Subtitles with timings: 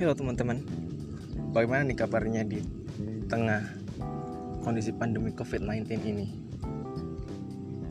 [0.00, 0.64] Halo teman-teman,
[1.52, 2.64] bagaimana nih kabarnya di
[3.28, 3.68] tengah
[4.64, 6.26] kondisi pandemi COVID-19 ini?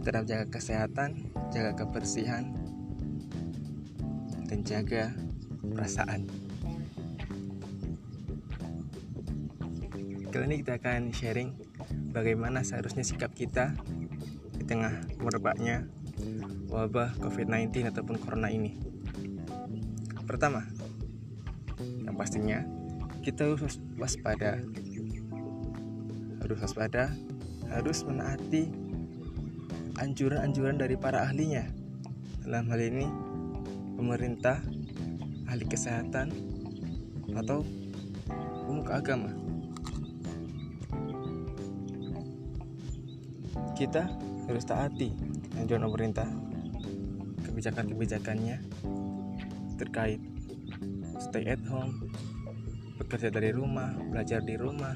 [0.02, 2.50] Tetap jaga kesehatan, jaga kebersihan,
[4.50, 5.14] dan jaga
[5.62, 6.26] perasaan.
[10.34, 11.54] Kali ini kita akan sharing
[12.10, 13.78] bagaimana seharusnya sikap kita
[14.58, 15.86] di tengah merebaknya
[16.74, 18.74] wabah COVID-19 ataupun corona ini.
[20.26, 20.66] Pertama,
[22.10, 22.66] yang pastinya
[23.22, 24.58] kita harus waspada.
[26.42, 27.14] Harus waspada,
[27.70, 28.74] harus menaati
[30.02, 31.70] anjuran-anjuran dari para ahlinya.
[32.42, 33.06] Dalam hal ini,
[33.94, 34.58] pemerintah,
[35.46, 36.34] ahli kesehatan,
[37.38, 37.62] atau
[38.66, 39.30] pemuka agama.
[43.78, 44.10] Kita
[44.50, 45.14] harus taati
[45.62, 46.26] anjuran pemerintah,
[47.46, 48.58] kebijakan-kebijakannya,
[49.78, 50.39] terkait
[51.20, 52.10] stay at home,
[52.96, 54.96] bekerja dari rumah, belajar di rumah,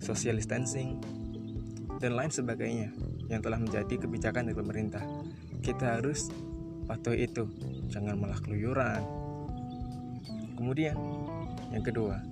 [0.00, 0.96] social distancing,
[2.00, 2.90] dan lain sebagainya
[3.28, 5.04] yang telah menjadi kebijakan dari pemerintah.
[5.60, 6.32] Kita harus
[6.88, 7.44] patuhi itu,
[7.92, 9.04] jangan malah keluyuran.
[10.56, 10.96] Kemudian,
[11.70, 12.24] yang kedua,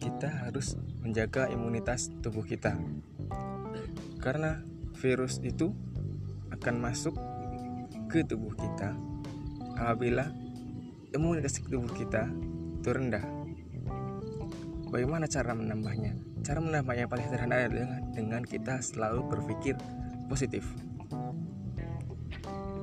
[0.00, 2.74] kita harus menjaga imunitas tubuh kita.
[4.18, 4.64] Karena
[4.98, 5.70] virus itu
[6.50, 7.14] akan masuk
[8.10, 8.96] ke tubuh kita
[9.78, 10.41] apabila
[11.12, 12.28] imunitas tubuh kita
[12.80, 13.22] itu rendah.
[14.88, 16.16] Bagaimana cara menambahnya?
[16.44, 19.76] Cara menambahnya paling sederhana adalah dengan kita selalu berpikir
[20.28, 20.66] positif.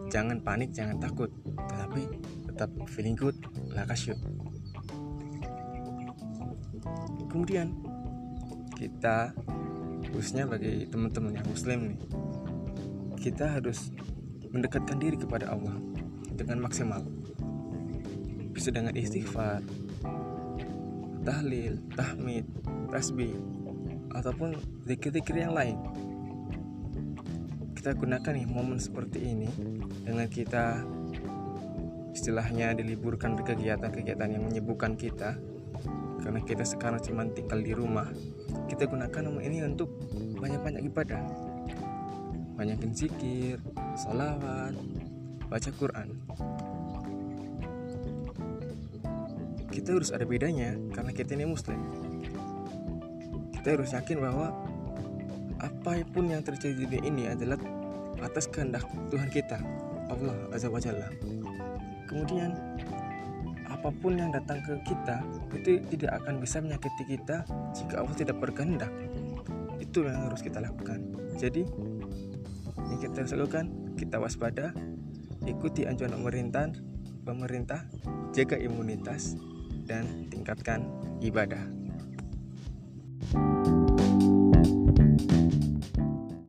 [0.10, 1.30] Jangan panik, jangan takut,
[1.70, 2.02] tetapi
[2.50, 3.38] tetap feeling good,
[3.70, 4.18] like shoot.
[7.30, 7.78] Kemudian
[8.74, 9.38] kita
[10.10, 12.00] khususnya bagi teman-teman yang muslim nih,
[13.22, 13.94] kita harus
[14.50, 15.78] mendekatkan diri kepada Allah
[16.34, 17.06] dengan maksimal
[18.60, 19.64] bisa dengan istighfar
[21.24, 22.44] tahlil, tahmid,
[22.92, 23.32] tasbih
[24.12, 25.80] ataupun zikir-zikir yang lain.
[27.72, 29.48] Kita gunakan nih momen seperti ini
[30.04, 30.84] dengan kita
[32.12, 35.40] istilahnya diliburkan kegiatan-kegiatan yang menyibukkan kita.
[36.20, 38.12] Karena kita sekarang cuma tinggal di rumah
[38.68, 39.88] kita gunakan momen ini untuk
[40.36, 41.24] banyak-banyak ibadah.
[42.60, 43.56] Banyakin zikir,
[43.96, 44.76] salawat,
[45.48, 46.12] baca Quran
[49.80, 51.80] kita harus ada bedanya karena kita ini muslim.
[53.56, 54.52] Kita harus yakin bahwa
[55.56, 57.56] apa pun yang terjadi di ini adalah
[58.20, 59.64] atas kehendak Tuhan kita
[60.12, 61.08] Allah Azza wa Jalla.
[62.12, 62.52] Kemudian
[63.72, 65.24] apa pun yang datang ke kita
[65.56, 68.92] itu tidak akan bisa menyakiti kita jika Allah tidak berkehendak.
[69.80, 71.00] Itu yang harus kita lakukan.
[71.40, 71.64] Jadi
[72.76, 74.76] yang kita harus lakukan kita waspada
[75.48, 76.68] ikuti anjuran pemerintah
[77.24, 77.88] pemerintah
[78.36, 79.40] jaga imunitas
[79.90, 80.86] dan tingkatkan
[81.26, 81.66] ibadah.
[83.30, 83.80] thank you